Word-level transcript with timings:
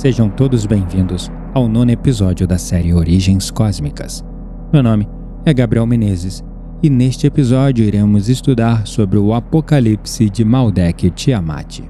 Sejam 0.00 0.30
todos 0.30 0.64
bem-vindos 0.64 1.30
ao 1.52 1.68
nono 1.68 1.90
episódio 1.90 2.46
da 2.46 2.56
série 2.56 2.94
Origens 2.94 3.50
Cósmicas. 3.50 4.24
Meu 4.72 4.82
nome 4.82 5.06
é 5.44 5.52
Gabriel 5.52 5.86
Menezes 5.86 6.42
e 6.82 6.88
neste 6.88 7.26
episódio 7.26 7.84
iremos 7.84 8.30
estudar 8.30 8.86
sobre 8.86 9.18
o 9.18 9.34
Apocalipse 9.34 10.30
de 10.30 10.42
Maldek 10.42 11.10
Tiamat. 11.10 11.80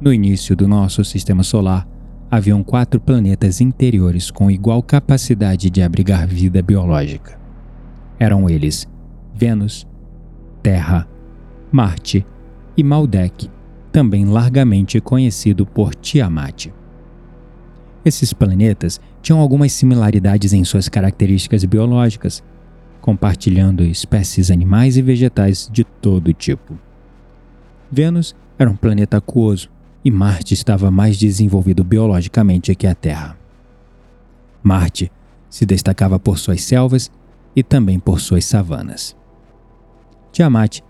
No 0.00 0.12
início 0.12 0.54
do 0.54 0.68
nosso 0.68 1.04
sistema 1.04 1.42
solar, 1.42 1.84
haviam 2.30 2.62
quatro 2.62 3.00
planetas 3.00 3.60
interiores 3.60 4.30
com 4.30 4.48
igual 4.48 4.80
capacidade 4.80 5.70
de 5.70 5.82
abrigar 5.82 6.28
vida 6.28 6.62
biológica. 6.62 7.36
Eram 8.20 8.48
eles 8.48 8.86
Vênus, 9.34 9.84
Terra, 10.62 11.08
Marte 11.72 12.24
e 12.76 12.84
Maldek, 12.84 13.50
também 13.90 14.26
largamente 14.26 15.00
conhecido 15.00 15.66
por 15.66 15.92
Tiamat. 15.92 16.77
Esses 18.08 18.32
planetas 18.32 18.98
tinham 19.20 19.38
algumas 19.38 19.70
similaridades 19.70 20.54
em 20.54 20.64
suas 20.64 20.88
características 20.88 21.62
biológicas, 21.66 22.42
compartilhando 23.02 23.84
espécies 23.84 24.50
animais 24.50 24.96
e 24.96 25.02
vegetais 25.02 25.68
de 25.70 25.84
todo 25.84 26.32
tipo. 26.32 26.78
Vênus 27.92 28.34
era 28.58 28.70
um 28.70 28.76
planeta 28.76 29.18
aquoso 29.18 29.68
e 30.02 30.10
Marte 30.10 30.54
estava 30.54 30.90
mais 30.90 31.18
desenvolvido 31.18 31.84
biologicamente 31.84 32.74
que 32.74 32.86
a 32.86 32.94
Terra. 32.94 33.36
Marte 34.62 35.12
se 35.50 35.66
destacava 35.66 36.18
por 36.18 36.38
suas 36.38 36.62
selvas 36.62 37.12
e 37.54 37.62
também 37.62 38.00
por 38.00 38.20
suas 38.20 38.46
savanas. 38.46 39.14
Tiamat 40.32 40.80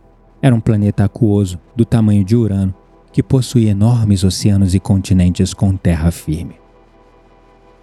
era 0.40 0.54
um 0.54 0.60
planeta 0.60 1.04
aquoso 1.04 1.58
do 1.74 1.84
tamanho 1.84 2.24
de 2.24 2.36
Urano 2.36 2.72
que 3.12 3.24
possuía 3.24 3.72
enormes 3.72 4.22
oceanos 4.22 4.72
e 4.72 4.78
continentes 4.78 5.52
com 5.52 5.76
terra 5.76 6.12
firme. 6.12 6.67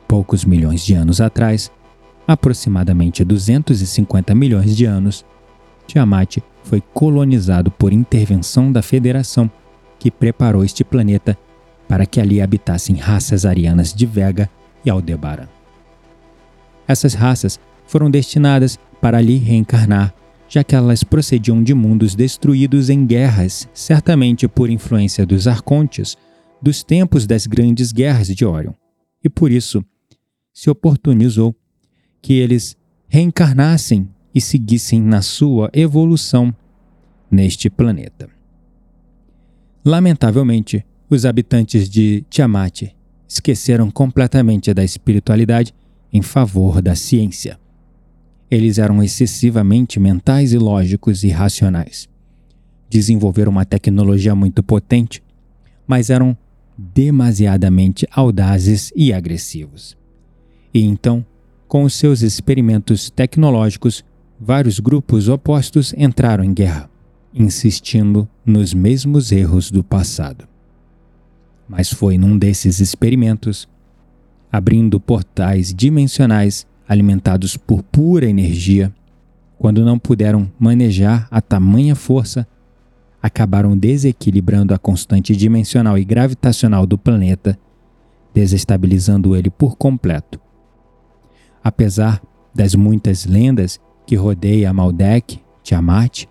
Poucos 0.08 0.46
milhões 0.46 0.86
de 0.86 0.94
anos 0.94 1.20
atrás, 1.20 1.72
aproximadamente 2.28 3.24
250 3.24 4.34
milhões 4.36 4.76
de 4.76 4.86
anos, 4.86 5.26
Tiamat 5.88 6.38
foi 6.64 6.82
colonizado 6.94 7.70
por 7.70 7.94
intervenção 7.94 8.72
da 8.72 8.82
Federação, 8.82 9.50
que 10.00 10.10
preparou 10.10 10.64
este 10.64 10.84
planeta 10.84 11.38
para 11.88 12.06
que 12.06 12.20
ali 12.20 12.42
habitassem 12.42 12.96
raças 12.96 13.46
arianas 13.46 13.94
de 13.94 14.06
Vega 14.06 14.50
e 14.84 14.90
Aldebaran. 14.90 15.48
Essas 16.88 17.14
raças 17.14 17.60
foram 17.86 18.10
destinadas 18.10 18.80
para 19.00 19.18
ali 19.18 19.38
reencarnar 19.38 20.14
já 20.48 20.64
que 20.64 20.76
elas 20.76 21.04
procediam 21.04 21.64
de 21.64 21.74
mundos 21.74 22.16
destruídos 22.16 22.90
em 22.90 23.06
guerras, 23.06 23.68
certamente 23.74 24.48
por 24.48 24.70
influência 24.70 25.26
dos 25.26 25.48
arcontes, 25.48 26.16
dos 26.62 26.84
tempos 26.84 27.26
das 27.28 27.46
grandes 27.46 27.92
guerras 27.92 28.28
de 28.28 28.46
Orion, 28.46 28.74
e 29.24 29.30
por 29.30 29.52
isso 29.52 29.84
se 30.56 30.70
oportunizou 30.70 31.54
que 32.22 32.36
eles 32.36 32.78
reencarnassem 33.10 34.08
e 34.34 34.40
seguissem 34.40 35.02
na 35.02 35.22
sua 35.22 35.70
evolução 35.74 36.56
neste 37.30 37.70
planeta. 37.70 38.30
Lamentavelmente, 39.84 40.84
os 41.10 41.26
habitantes 41.26 41.90
de 41.90 42.24
Tiamat 42.30 42.84
esqueceram 43.28 43.92
completamente 43.92 44.74
da 44.74 44.84
espiritualidade 44.84 45.76
em 46.12 46.22
favor 46.22 46.82
da 46.82 46.96
ciência. 46.96 47.60
Eles 48.50 48.78
eram 48.78 49.04
excessivamente 49.04 50.00
mentais 50.00 50.54
e 50.54 50.58
lógicos 50.58 51.26
e 51.26 51.30
racionais. 51.30 52.08
Desenvolveram 52.90 53.52
uma 53.52 53.66
tecnologia 53.66 54.34
muito 54.34 54.64
potente, 54.64 55.22
mas 55.86 56.10
eram 56.10 56.36
demasiadamente 56.78 58.08
audazes 58.12 58.92
e 58.96 59.12
agressivos. 59.12 59.98
E 60.76 60.84
então, 60.84 61.26
com 61.70 61.84
os 61.84 61.94
seus 61.94 62.22
experimentos 62.22 63.10
tecnológicos, 63.10 64.04
vários 64.38 64.78
grupos 64.78 65.30
opostos 65.30 65.94
entraram 65.98 66.44
em 66.44 66.54
guerra, 66.54 66.90
insistindo 67.34 68.28
nos 68.46 68.74
mesmos 68.74 69.32
erros 69.32 69.72
do 69.72 69.82
passado. 69.82 70.46
Mas 71.66 71.94
foi 71.94 72.18
num 72.18 72.38
desses 72.38 72.82
experimentos, 72.82 73.70
abrindo 74.52 75.00
portais 75.00 75.74
dimensionais 75.74 76.68
alimentados 76.86 77.56
por 77.56 77.82
pura 77.82 78.30
energia, 78.30 78.94
quando 79.58 79.86
não 79.86 79.98
puderam 79.98 80.52
manejar 80.60 81.26
a 81.32 81.40
tamanha 81.40 81.96
força, 81.96 82.46
acabaram 83.24 83.78
desequilibrando 83.78 84.74
a 84.74 84.78
constante 84.78 85.38
dimensional 85.38 85.98
e 85.98 86.04
gravitacional 86.04 86.86
do 86.86 86.98
planeta, 86.98 87.58
desestabilizando 88.34 89.38
ele 89.38 89.50
por 89.50 89.78
completo. 89.78 90.44
Apesar 91.66 92.22
das 92.54 92.76
muitas 92.76 93.26
lendas 93.26 93.80
que 94.06 94.16
rodeiam 94.16 94.72
Maldek, 94.72 95.42
Tiamat, 95.64 96.26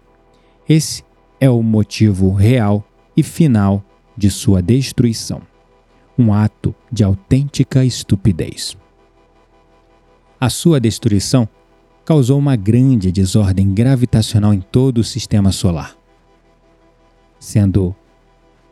esse 0.68 1.02
é 1.40 1.50
o 1.50 1.60
motivo 1.60 2.32
real 2.32 2.86
e 3.16 3.22
final 3.24 3.84
de 4.16 4.30
sua 4.30 4.62
destruição. 4.62 5.42
Um 6.16 6.32
ato 6.32 6.72
de 6.92 7.02
autêntica 7.02 7.84
estupidez. 7.84 8.76
A 10.40 10.48
sua 10.48 10.78
destruição 10.78 11.48
causou 12.04 12.38
uma 12.38 12.54
grande 12.54 13.10
desordem 13.10 13.74
gravitacional 13.74 14.54
em 14.54 14.60
todo 14.60 14.98
o 14.98 15.04
sistema 15.04 15.50
solar. 15.50 15.96
Sendo 17.40 17.92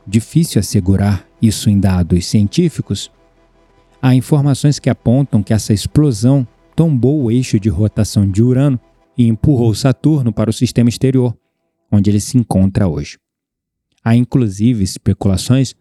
difícil 0.06 0.60
assegurar 0.60 1.26
isso 1.40 1.68
em 1.68 1.80
dados 1.80 2.24
científicos, 2.24 3.10
há 4.00 4.14
informações 4.14 4.78
que 4.78 4.88
apontam 4.88 5.42
que 5.42 5.52
essa 5.52 5.72
explosão 5.72 6.46
tombou 6.74 7.22
o 7.22 7.30
eixo 7.30 7.58
de 7.58 7.68
rotação 7.68 8.28
de 8.28 8.42
Urano 8.42 8.80
e 9.16 9.26
empurrou 9.26 9.74
Saturno 9.74 10.32
para 10.32 10.50
o 10.50 10.52
sistema 10.52 10.88
exterior, 10.88 11.36
onde 11.90 12.10
ele 12.10 12.20
se 12.20 12.38
encontra 12.38 12.88
hoje. 12.88 13.18
Há 14.04 14.16
inclusive 14.16 14.82
especulações 14.82 15.74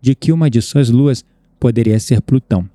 de 0.00 0.14
que 0.14 0.32
uma 0.32 0.50
de 0.50 0.60
suas 0.60 0.90
luas 0.90 1.24
poderia 1.58 1.98
ser 2.00 2.20
Plutão. 2.20 2.68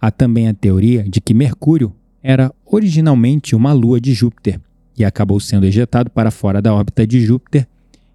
Há 0.00 0.10
também 0.10 0.48
a 0.48 0.54
teoria 0.54 1.02
de 1.02 1.20
que 1.20 1.34
Mercúrio 1.34 1.94
era 2.22 2.54
originalmente 2.64 3.54
uma 3.54 3.72
lua 3.72 4.00
de 4.00 4.14
Júpiter 4.14 4.60
e 4.96 5.04
acabou 5.04 5.40
sendo 5.40 5.66
ejetado 5.66 6.10
para 6.10 6.30
fora 6.30 6.62
da 6.62 6.72
órbita 6.72 7.06
de 7.06 7.20
Júpiter, 7.20 7.68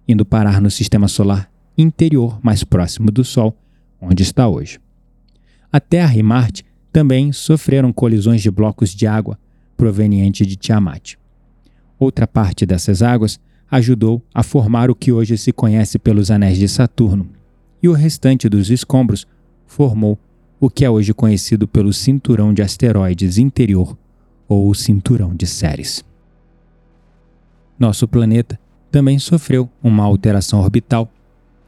indo 0.06 0.24
parar 0.24 0.60
no 0.60 0.70
sistema 0.70 1.06
solar 1.06 1.50
interior 1.76 2.40
mais 2.42 2.64
próximo 2.64 3.10
do 3.10 3.22
Sol, 3.22 3.56
onde 4.00 4.22
está 4.22 4.48
hoje. 4.48 4.80
A 5.70 5.78
Terra 5.78 6.16
e 6.16 6.22
Marte 6.22 6.64
também 6.98 7.30
sofreram 7.30 7.92
colisões 7.92 8.42
de 8.42 8.50
blocos 8.50 8.92
de 8.92 9.06
água 9.06 9.38
proveniente 9.76 10.44
de 10.44 10.56
Tiamat. 10.56 11.14
Outra 11.96 12.26
parte 12.26 12.66
dessas 12.66 13.02
águas 13.02 13.38
ajudou 13.70 14.20
a 14.34 14.42
formar 14.42 14.90
o 14.90 14.96
que 14.96 15.12
hoje 15.12 15.38
se 15.38 15.52
conhece 15.52 15.96
pelos 15.96 16.28
anéis 16.28 16.58
de 16.58 16.66
Saturno, 16.66 17.28
e 17.80 17.88
o 17.88 17.92
restante 17.92 18.48
dos 18.48 18.68
escombros 18.68 19.28
formou 19.64 20.18
o 20.58 20.68
que 20.68 20.84
é 20.84 20.90
hoje 20.90 21.14
conhecido 21.14 21.68
pelo 21.68 21.92
cinturão 21.92 22.52
de 22.52 22.62
asteroides 22.62 23.38
interior 23.38 23.96
ou 24.48 24.68
o 24.68 24.74
cinturão 24.74 25.36
de 25.36 25.46
Ceres. 25.46 26.04
Nosso 27.78 28.08
planeta 28.08 28.58
também 28.90 29.20
sofreu 29.20 29.70
uma 29.80 30.02
alteração 30.02 30.58
orbital, 30.58 31.08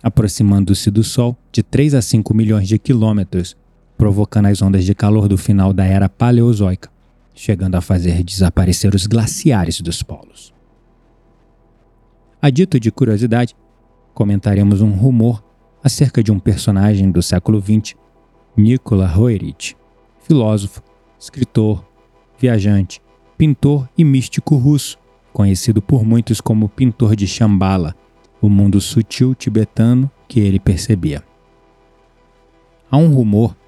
aproximando-se 0.03 0.91
do 0.91 1.05
Sol 1.05 1.37
de 1.53 1.63
3 1.63 1.95
a 1.95 2.03
5 2.03 2.35
milhões 2.35 2.67
de 2.67 2.81
quilômetros, 2.81 3.57
provocando 4.01 4.47
as 4.47 4.63
ondas 4.63 4.87
de 4.87 4.95
calor 4.95 5.29
do 5.29 5.37
final 5.37 5.75
da 5.75 5.85
era 5.85 6.09
Paleozoica, 6.09 6.91
chegando 7.35 7.75
a 7.75 7.83
fazer 7.83 8.25
desaparecer 8.25 8.95
os 8.95 9.07
glaciares 9.07 9.79
dos 9.83 10.03
polos. 10.03 10.55
A 12.41 12.49
dito 12.49 12.81
de 12.81 12.91
curiosidade, 12.91 13.55
comentaremos 14.15 14.81
um 14.81 14.93
rumor 14.93 15.45
acerca 15.85 16.23
de 16.23 16.33
um 16.33 16.39
personagem 16.39 17.11
do 17.11 17.21
século 17.21 17.61
XX 17.61 17.95
Nikola 18.57 19.07
Roerich, 19.07 19.77
filósofo, 20.23 20.83
escritor, 21.19 21.87
viajante, 22.39 23.03
pintor 23.37 23.87
e 23.99 24.03
místico 24.03 24.57
russo, 24.57 24.97
conhecido 25.31 25.83
por 25.83 26.07
muitos 26.07 26.41
como 26.41 26.71
pintor 26.71 27.15
de 27.15 27.27
Shambhala, 27.27 27.95
o 28.41 28.49
mundo 28.49 28.81
sutil 28.81 29.35
tibetano 29.35 30.11
que 30.27 30.41
ele 30.41 30.59
percebia. 30.59 31.23
Há 32.91 32.97
um 32.97 33.13
rumor 33.13 33.60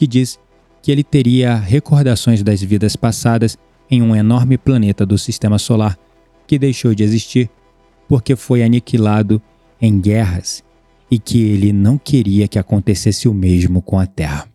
que 0.00 0.06
diz 0.06 0.40
que 0.80 0.90
ele 0.90 1.04
teria 1.04 1.54
recordações 1.56 2.42
das 2.42 2.62
vidas 2.62 2.96
passadas 2.96 3.58
em 3.90 4.00
um 4.00 4.16
enorme 4.16 4.56
planeta 4.56 5.04
do 5.04 5.18
sistema 5.18 5.58
solar 5.58 5.98
que 6.46 6.58
deixou 6.58 6.94
de 6.94 7.02
existir 7.02 7.50
porque 8.08 8.34
foi 8.34 8.62
aniquilado 8.62 9.42
em 9.78 10.00
guerras 10.00 10.64
e 11.10 11.18
que 11.18 11.42
ele 11.42 11.70
não 11.70 11.98
queria 11.98 12.48
que 12.48 12.58
acontecesse 12.58 13.28
o 13.28 13.34
mesmo 13.34 13.82
com 13.82 13.98
a 13.98 14.06
terra. 14.06 14.48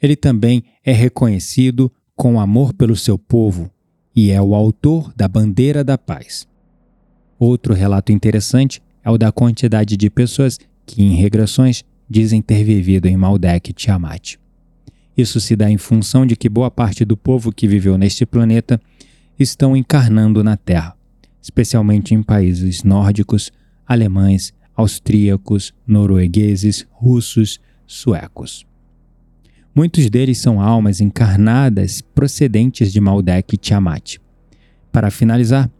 Ele 0.00 0.14
também 0.14 0.62
é 0.84 0.92
reconhecido 0.92 1.90
com 2.14 2.38
amor 2.38 2.72
pelo 2.74 2.94
seu 2.94 3.18
povo 3.18 3.68
e 4.14 4.30
é 4.30 4.40
o 4.40 4.54
autor 4.54 5.12
da 5.16 5.26
Bandeira 5.26 5.82
da 5.82 5.98
Paz. 5.98 6.46
Outro 7.40 7.74
relato 7.74 8.12
interessante 8.12 8.80
é 9.02 9.10
o 9.10 9.18
da 9.18 9.32
quantidade 9.32 9.96
de 9.96 10.08
pessoas 10.08 10.60
que, 10.86 11.02
em 11.02 11.16
regressões, 11.16 11.84
dizem 12.12 12.42
ter 12.42 12.62
vivido 12.62 13.06
em 13.06 13.16
Maldek 13.16 13.72
Tiamat. 13.72 14.36
Isso 15.16 15.40
se 15.40 15.56
dá 15.56 15.70
em 15.70 15.78
função 15.78 16.26
de 16.26 16.36
que 16.36 16.48
boa 16.48 16.70
parte 16.70 17.04
do 17.04 17.16
povo 17.16 17.50
que 17.50 17.66
viveu 17.66 17.96
neste 17.96 18.26
planeta 18.26 18.80
estão 19.38 19.74
encarnando 19.74 20.44
na 20.44 20.56
Terra, 20.56 20.94
especialmente 21.40 22.14
em 22.14 22.22
países 22.22 22.84
nórdicos, 22.84 23.50
alemães, 23.86 24.52
austríacos, 24.76 25.74
noruegueses, 25.86 26.86
russos, 26.90 27.58
suecos. 27.86 28.66
Muitos 29.74 30.10
deles 30.10 30.36
são 30.36 30.60
almas 30.60 31.00
encarnadas 31.00 32.02
procedentes 32.02 32.92
de 32.92 33.00
Maldek 33.00 33.56
Tiamat. 33.56 34.18
Para 34.90 35.10
finalizar, 35.10 35.70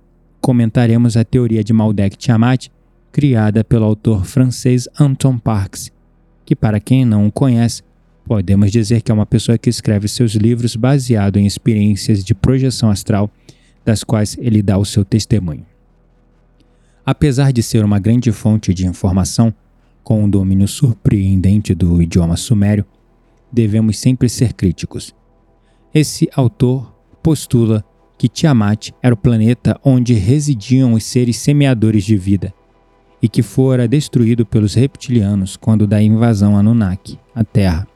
comentaremos 0.40 1.14
a 1.17 1.25
teoria 1.25 1.62
de 1.62 1.75
Maldek 1.75 2.17
Tiamat, 2.17 2.69
criada 3.12 3.62
pelo 3.62 3.85
autor 3.85 4.25
francês 4.25 4.88
Anton 4.99 5.38
Parks, 5.38 5.93
que 6.44 6.56
para 6.56 6.80
quem 6.80 7.04
não 7.04 7.26
o 7.26 7.32
conhece, 7.32 7.82
podemos 8.24 8.70
dizer 8.70 9.02
que 9.02 9.10
é 9.10 9.14
uma 9.14 9.26
pessoa 9.26 9.58
que 9.58 9.70
escreve 9.70 10.08
seus 10.08 10.32
livros 10.32 10.76
baseado 10.76 11.38
em 11.38 11.46
experiências 11.46 12.24
de 12.24 12.34
projeção 12.34 12.90
astral, 12.90 13.30
das 13.84 14.04
quais 14.04 14.36
ele 14.40 14.62
dá 14.62 14.78
o 14.78 14.84
seu 14.84 15.04
testemunho. 15.04 15.66
Apesar 17.04 17.52
de 17.52 17.62
ser 17.62 17.84
uma 17.84 17.98
grande 17.98 18.30
fonte 18.30 18.72
de 18.72 18.86
informação, 18.86 19.52
com 20.04 20.22
um 20.22 20.28
domínio 20.28 20.68
surpreendente 20.68 21.74
do 21.74 22.00
idioma 22.00 22.36
sumério, 22.36 22.84
devemos 23.52 23.98
sempre 23.98 24.28
ser 24.28 24.52
críticos. 24.52 25.14
Esse 25.94 26.28
autor 26.34 26.94
postula 27.22 27.84
que 28.16 28.28
Tiamat 28.28 28.90
era 29.02 29.14
o 29.14 29.18
planeta 29.18 29.78
onde 29.84 30.14
residiam 30.14 30.92
os 30.92 31.04
seres 31.04 31.36
semeadores 31.38 32.04
de 32.04 32.16
vida 32.16 32.54
e 33.22 33.28
que 33.28 33.42
fora 33.42 33.86
destruído 33.86 34.44
pelos 34.44 34.74
reptilianos 34.74 35.56
quando 35.56 35.86
da 35.86 36.02
invasão 36.02 36.56
Anunnaki, 36.56 37.19
a 37.34 37.44
Terra, 37.44 37.86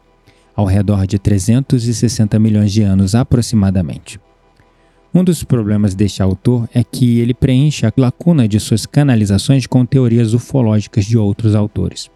ao 0.55 0.64
redor 0.64 1.06
de 1.06 1.19
360 1.19 2.38
milhões 2.38 2.73
de 2.73 2.82
anos 2.82 3.14
aproximadamente. 3.14 4.20
Um 5.12 5.25
dos 5.25 5.43
problemas 5.43 5.94
deste 5.94 6.23
autor 6.23 6.69
é 6.73 6.84
que 6.84 7.19
ele 7.20 7.34
preenche 7.34 7.87
a 7.87 7.93
lacuna 7.96 8.46
de 8.46 8.61
suas 8.61 8.87
canalizações 8.87 9.67
com 9.67 9.84
teorias 9.84 10.34
ufológicas 10.34 11.05
de 11.05 11.19
outros 11.19 11.55
autores. 11.55 12.11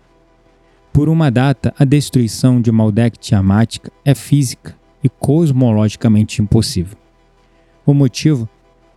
Por 0.93 1.09
uma 1.09 1.31
data, 1.31 1.73
a 1.79 1.85
destruição 1.85 2.61
de 2.61 2.71
Maldek 2.71 3.19
Tiamat 3.19 3.79
é 4.05 4.15
física 4.15 4.77
e 5.03 5.09
cosmologicamente 5.09 6.43
impossível. 6.43 6.99
O 7.87 7.95
motivo 7.95 8.49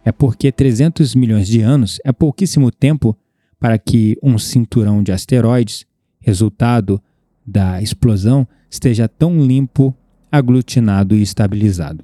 é 0.04 0.12
porque 0.12 0.52
300 0.52 1.16
milhões 1.16 1.48
de 1.48 1.62
anos 1.62 2.00
é 2.04 2.12
pouquíssimo 2.12 2.72
tempo 2.72 3.16
para 3.64 3.78
que 3.78 4.18
um 4.22 4.38
cinturão 4.38 5.02
de 5.02 5.14
asteroides, 5.14 5.86
resultado 6.20 7.02
da 7.48 7.82
explosão, 7.82 8.46
esteja 8.70 9.08
tão 9.08 9.42
limpo, 9.42 9.96
aglutinado 10.30 11.16
e 11.16 11.22
estabilizado. 11.22 12.04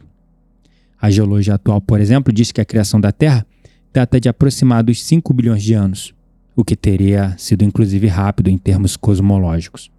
A 0.98 1.12
geologia 1.12 1.56
atual, 1.56 1.82
por 1.82 2.00
exemplo, 2.00 2.32
diz 2.32 2.54
que 2.54 2.62
a 2.62 2.66
criação 2.66 2.98
da 3.02 3.12
Terra 3.12 3.46
data 3.92 4.22
de 4.22 4.30
aproximados 4.30 5.04
5 5.04 5.34
bilhões 5.34 5.62
de 5.62 5.74
anos, 5.74 6.14
o 6.56 6.64
que 6.64 6.78
teria 6.78 7.36
sido 7.38 7.66
inclusive 7.66 8.08
rápido 8.08 8.50
em 8.50 8.58
termos 8.58 8.96
cosmológicos. 8.96 9.92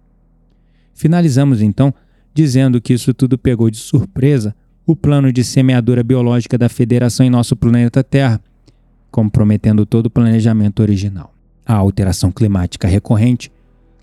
Finalizamos 0.95 1.61
então 1.61 1.93
dizendo 2.33 2.81
que 2.81 2.91
isso 2.91 3.13
tudo 3.13 3.37
pegou 3.37 3.69
de 3.69 3.77
surpresa 3.77 4.55
o 4.83 4.95
plano 4.95 5.31
de 5.31 5.43
semeadura 5.43 6.03
biológica 6.03 6.57
da 6.57 6.67
Federação 6.67 7.23
em 7.23 7.29
nosso 7.29 7.55
planeta 7.55 8.03
Terra, 8.03 8.41
comprometendo 9.11 9.85
todo 9.85 10.07
o 10.07 10.09
planejamento 10.09 10.81
original. 10.81 11.31
A 11.65 11.75
alteração 11.75 12.31
climática 12.31 12.87
recorrente 12.87 13.51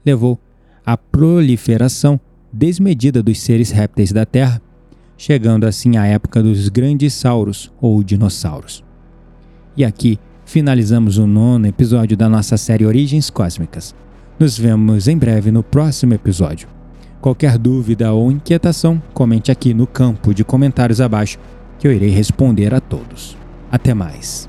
levou 0.05 0.39
à 0.85 0.97
proliferação 0.97 2.21
desmedida 2.53 3.23
dos 3.23 3.41
seres 3.41 3.71
répteis 3.71 4.13
da 4.13 4.25
Terra, 4.25 4.63
chegando 5.17 5.65
assim 5.65 5.97
à 5.97 6.07
época 6.07 6.43
dos 6.43 6.69
grandes 6.69 7.13
sauros 7.13 7.73
ou 7.81 8.03
dinossauros. 8.03 8.85
E 9.77 9.85
aqui 9.85 10.19
finalizamos 10.45 11.19
o 11.19 11.27
nono 11.27 11.67
episódio 11.67 12.17
da 12.17 12.29
nossa 12.29 12.57
série 12.57 12.87
Origens 12.87 13.29
Cósmicas. 13.29 13.95
Nos 14.39 14.57
vemos 14.57 15.09
em 15.09 15.19
breve 15.19 15.51
no 15.51 15.63
próximo 15.63 16.15
episódio. 16.15 16.69
Qualquer 17.21 17.59
dúvida 17.59 18.13
ou 18.13 18.31
inquietação, 18.31 19.03
comente 19.13 19.51
aqui 19.51 19.75
no 19.75 19.87
campo 19.87 20.33
de 20.33 20.45
comentários 20.45 21.01
abaixo 21.01 21.39
que 21.79 21.87
eu 21.87 21.93
irei 21.93 22.11
responder 22.11 22.73
a 22.73 22.81
todos. 22.81 23.37
Até 23.71 23.93
mais! 23.93 24.49